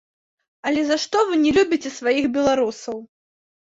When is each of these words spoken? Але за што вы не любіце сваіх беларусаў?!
Але 0.69 0.85
за 0.87 0.97
што 1.05 1.23
вы 1.29 1.39
не 1.45 1.53
любіце 1.59 1.95
сваіх 2.01 2.25
беларусаў?! 2.43 3.03